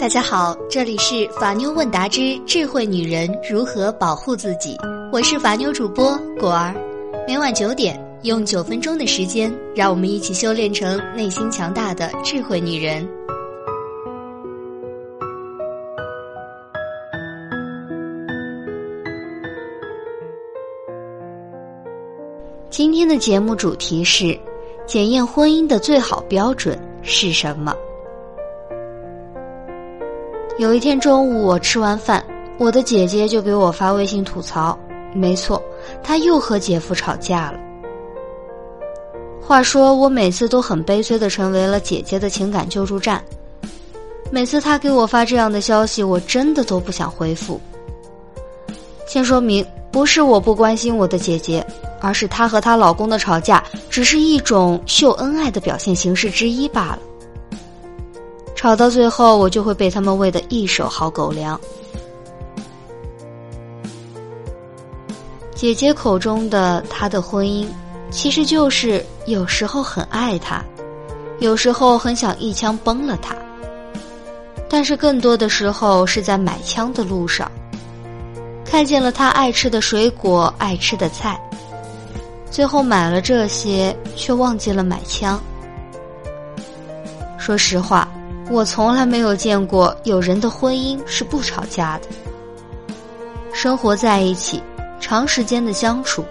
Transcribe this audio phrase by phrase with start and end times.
[0.00, 4.74] 大家好，这里是法妞问答之智慧女人如何保护自己，
[5.12, 6.74] 我是法妞主播果儿。
[7.28, 13.06] 每晚九点，用九分钟的时间，让我们一起修炼成内心强大的智慧女人。
[22.70, 24.34] 今天的节目主题是：
[24.86, 27.74] 检验婚姻的最好标准是什么？
[30.60, 32.22] 有一天中午，我吃完饭，
[32.58, 34.78] 我的姐姐就给我发微信吐槽。
[35.14, 35.60] 没错，
[36.02, 37.58] 她又和姐夫吵架了。
[39.40, 43.24] 话说，我每次都很悲催的成为了姐姐的情感救助站。
[44.30, 47.58] 每次她给我发这样的消息，我真的都不想回复。
[49.06, 51.66] 先说明，不是我不关心我的姐姐，
[52.02, 56.98] 而是她和她老公的吵架只是一种秀恩爱的表现形式之一罢了。
[58.60, 61.58] 吵到最后，我就会被他们喂得一手好狗粮。
[65.54, 67.66] 姐姐口中的她的婚姻，
[68.10, 70.62] 其实就是有时候很爱他，
[71.38, 73.34] 有时候很想一枪崩了他。
[74.68, 77.50] 但是更多的时候是在买枪的路上，
[78.62, 81.40] 看见了他爱吃的水果、爱吃的菜，
[82.50, 85.40] 最后买了这些，却忘记了买枪。
[87.38, 88.06] 说实话。
[88.50, 92.08] 我从来没有见过有人的婚姻是不吵架的。
[93.52, 94.60] 生活在一起，
[94.98, 96.24] 长时间的相处，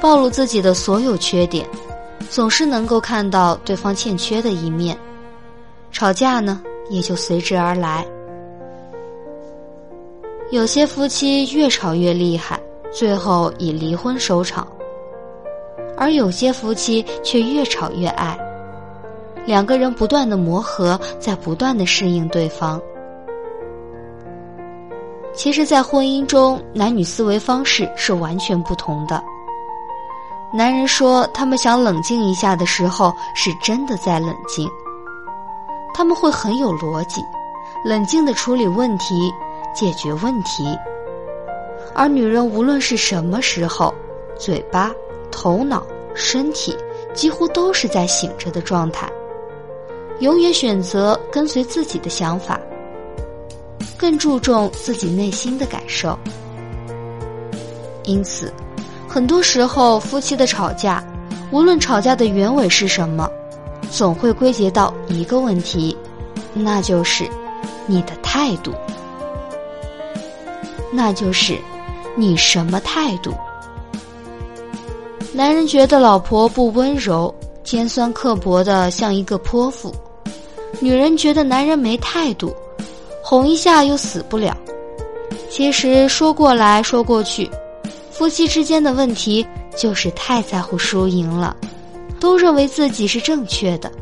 [0.00, 1.66] 暴露自己的所有缺点，
[2.30, 4.96] 总是能够看到对方欠缺的一面，
[5.90, 8.06] 吵架呢也就随之而来。
[10.52, 12.60] 有些夫妻越吵越厉害，
[12.92, 14.64] 最后以离婚收场；
[15.96, 18.38] 而有些夫妻却越吵越爱。
[19.46, 22.80] 两个人不断的磨合，在不断的适应对方。
[25.32, 29.22] 其实，在婚姻中，男女思维方式是完全不同的。
[30.52, 34.68] 男人说他们想冷静一下的时候，是真的在冷静。
[35.94, 37.24] 他们会很有逻辑，
[37.84, 39.32] 冷静的处理问题，
[39.72, 40.76] 解决问题。
[41.94, 43.94] 而女人无论是什么时候，
[44.36, 44.90] 嘴巴、
[45.30, 46.76] 头脑、身体，
[47.14, 49.08] 几乎都是在醒着的状态。
[50.20, 52.60] 永远选择跟随自己的想法，
[53.96, 56.18] 更注重自己内心的感受。
[58.04, 58.52] 因此，
[59.08, 61.02] 很多时候夫妻的吵架，
[61.50, 63.30] 无论吵架的原委是什么，
[63.90, 65.96] 总会归结到一个问题，
[66.52, 67.26] 那就是
[67.86, 68.72] 你的态度，
[70.92, 71.56] 那就是
[72.14, 73.32] 你什么态度。
[75.32, 79.94] 男人觉得老婆不温柔、尖酸刻薄的，像一个泼妇。
[80.80, 82.54] 女人觉得男人没态度，
[83.22, 84.56] 哄一下又死不了。
[85.48, 87.50] 其实说过来说过去，
[88.10, 89.46] 夫妻之间的问题
[89.76, 91.54] 就是太在乎输赢了，
[92.18, 93.92] 都认为自己是正确的，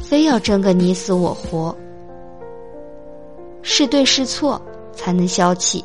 [0.00, 1.76] 非要争个你死我活，
[3.62, 4.60] 是对是错
[4.94, 5.84] 才能消气。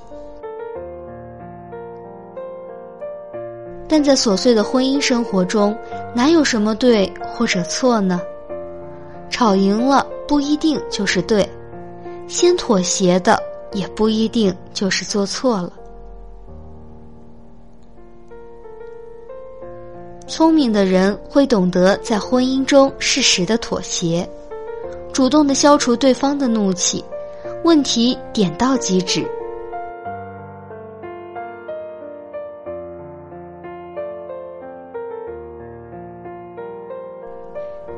[3.88, 5.78] 但在琐碎的婚姻生活中，
[6.16, 8.22] 哪有什么对或者错呢？
[9.32, 10.06] 吵赢了。
[10.28, 11.46] 不一定就是对，
[12.26, 13.38] 先妥协的
[13.74, 15.74] 也不一定就是做错了。
[20.26, 24.26] 聪明的人会懂得在婚姻中适时的妥协，
[25.12, 27.04] 主动的消除对方的怒气，
[27.66, 29.30] 问题点到即止。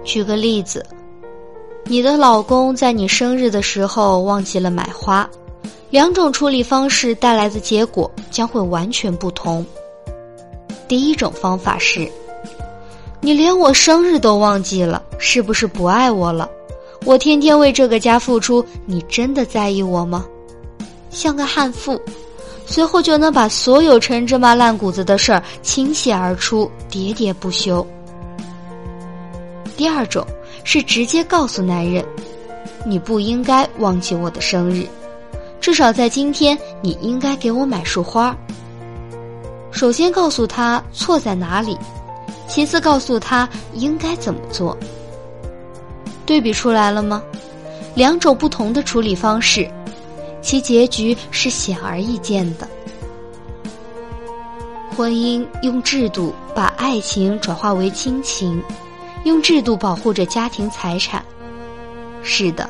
[0.03, 0.83] 举个例子。
[1.85, 5.29] 你的老公在你生日的时候忘记了买花，
[5.89, 9.65] 两种处理方式带来的结果将会完全不同。
[10.87, 12.09] 第一种方法是，
[13.19, 16.49] 你连我生日都忘记了，是不是不爱我了？
[17.05, 20.25] 我天天为这个家付出，你真的在意我吗？
[21.09, 21.99] 像个悍妇，
[22.65, 27.85] 随后就能把所有陈芝麻烂谷子的事儿倾泻而出，喋喋不休。
[29.75, 30.25] 第二种。
[30.63, 32.03] 是直接告诉男人，
[32.85, 34.87] 你不应该忘记我的生日，
[35.59, 38.35] 至少在今天，你应该给我买束花。
[39.71, 41.77] 首先告诉他错在哪里，
[42.47, 44.77] 其次告诉他应该怎么做。
[46.25, 47.21] 对比出来了吗？
[47.95, 49.69] 两种不同的处理方式，
[50.41, 52.67] 其结局是显而易见的。
[54.95, 58.61] 婚姻用制度把爱情转化为亲情。
[59.23, 61.23] 用制度保护着家庭财产，
[62.21, 62.69] 是的，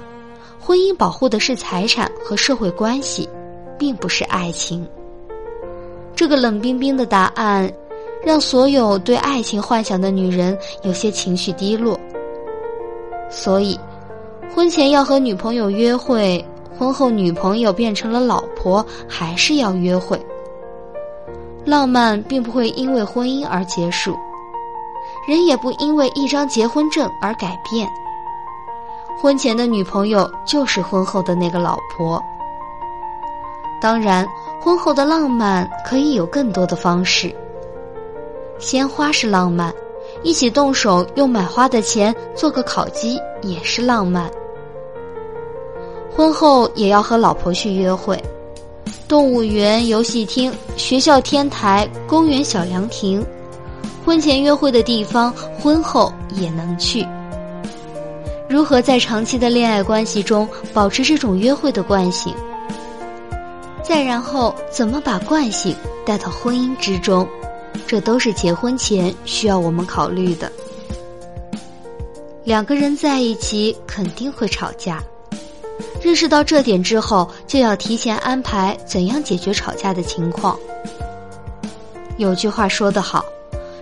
[0.60, 3.28] 婚姻保护的是财产和社会关系，
[3.78, 4.88] 并不是爱情。
[6.16, 7.72] 这个冷冰冰的答案，
[8.24, 12.00] 让所有对爱情幻想的女人有些情绪低落。
[13.32, 13.80] 所以，
[14.54, 16.44] 婚前要和女朋友约会，
[16.78, 20.24] 婚后女朋友变成了老婆，还是要约会。
[21.66, 24.16] 浪漫并不会因为婚姻而结束，
[25.26, 27.90] 人也不因为一张结婚证而改变。
[29.22, 32.22] 婚前的女朋友就是婚后的那个老婆。
[33.80, 34.28] 当然，
[34.62, 37.34] 婚后的浪漫可以有更多的方式。
[38.60, 39.74] 鲜花是浪漫，
[40.24, 44.30] 一起动手用买花的钱做个烤鸡也是浪漫。
[46.16, 48.22] 婚后也要和老婆去约会，
[49.08, 53.26] 动物园、游戏厅、学校天台、公园小凉亭，
[54.06, 57.08] 婚前约会的地方，婚后也能去。
[58.50, 62.34] 如何在长期的恋爱关系中保持这种约会的惯性？
[63.82, 67.28] 再然后，怎么把惯性带到婚姻之中？
[67.88, 70.52] 这都是结婚前需要我们考虑的。
[72.44, 75.02] 两个人在一起肯定会吵架，
[76.02, 80.60] 认识到这点之后，就要提前安排怎样解决吵架的情况。
[82.18, 83.26] 有句话说得好：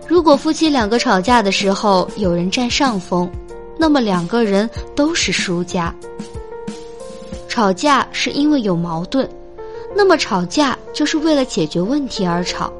[0.07, 3.29] 如果夫妻两个吵架的时候有人占上风。
[3.77, 5.91] 那么两个人都是输家。
[7.47, 9.27] 吵架是因为有矛盾，
[9.95, 12.71] 那么吵架就是为了解决问题而吵，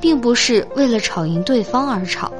[0.00, 2.32] 并不是为了吵赢对方而吵。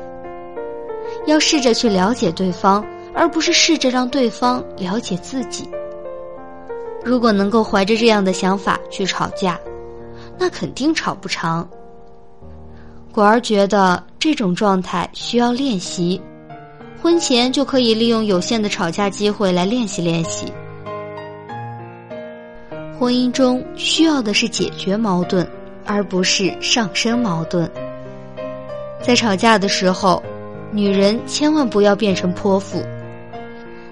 [1.26, 2.84] 要试着去了解对方，
[3.14, 5.70] 而不是试着让对方了解自己。
[7.04, 9.56] 如果能够怀着这样的想法去吵架，
[10.36, 11.68] 那肯定吵不长。
[13.12, 16.22] 果儿觉得这种状态需要练习。
[17.02, 20.46] 婚前就可以利用有限的吵架机会来练习练习。
[22.96, 25.44] 婚姻中需要的是解决矛盾，
[25.84, 27.68] 而不是上升矛盾。
[29.02, 30.22] 在吵架的时候，
[30.70, 32.80] 女人千万不要变成泼妇，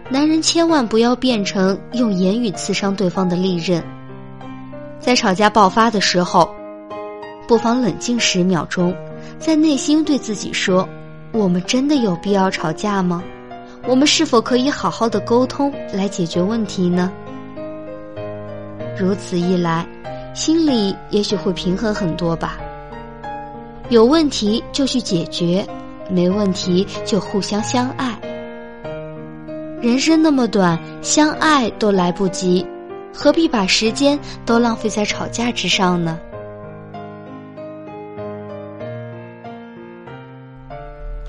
[0.09, 3.83] 男人千万不要变成用言语刺伤对方的利刃。
[5.01, 6.49] 在吵架爆发的时候，
[7.49, 8.95] 不妨冷静十秒钟，
[9.39, 10.89] 在内心对自己说。
[11.33, 13.23] 我们真的有必要吵架吗？
[13.87, 17.13] 我们是否可以好好的沟通来解决问题呢？
[18.99, 19.87] 如此一来，
[20.35, 22.59] 心里也许会平衡很多吧。
[23.91, 25.65] 有问题就去解决，
[26.11, 28.21] 没问题就互相相爱。
[29.81, 32.67] 人生那么短，相爱都来不及，
[33.15, 36.19] 何必把时间都浪费在吵架之上呢？